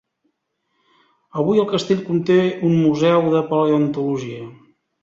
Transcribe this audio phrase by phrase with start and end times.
[1.43, 4.47] Avui el castell conté un museu de paleontologia.